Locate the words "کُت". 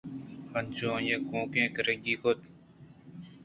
2.21-2.39